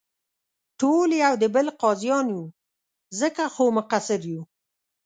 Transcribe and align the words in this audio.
ټول 0.79 1.09
یو 1.23 1.33
دې 1.41 1.47
بل 1.55 1.67
قاضیان 1.81 2.25
یو، 2.35 2.43
ځکه 3.19 3.43
خو 3.53 3.63
مقصر 3.77 4.19
یو. 4.31 4.41